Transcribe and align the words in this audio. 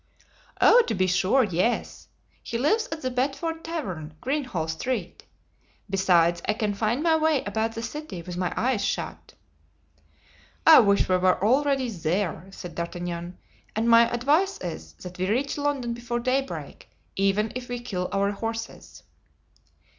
"Oh! 0.59 0.81
to 0.87 0.95
be 0.95 1.05
sure, 1.05 1.43
yes. 1.43 2.07
He 2.41 2.57
lives 2.57 2.89
at 2.91 3.03
the 3.03 3.11
Bedford 3.11 3.63
Tavern, 3.63 4.15
Greenhall 4.19 4.67
Street. 4.67 5.25
Besides, 5.87 6.41
I 6.47 6.53
can 6.53 6.73
find 6.73 7.03
my 7.03 7.15
way 7.17 7.43
about 7.43 7.73
the 7.75 7.83
city 7.83 8.23
with 8.23 8.35
my 8.35 8.51
eyes 8.57 8.83
shut." 8.83 9.35
"I 10.65 10.79
wish 10.79 11.07
we 11.07 11.17
were 11.17 11.39
already 11.43 11.91
there," 11.91 12.47
said 12.49 12.73
D'Artagnan; 12.73 13.37
"and 13.75 13.87
my 13.87 14.11
advice 14.11 14.57
is 14.61 14.93
that 14.93 15.19
we 15.19 15.29
reach 15.29 15.59
London 15.59 15.93
before 15.93 16.19
daybreak, 16.19 16.89
even 17.15 17.51
if 17.55 17.69
we 17.69 17.79
kill 17.79 18.09
our 18.11 18.31
horses." 18.31 19.03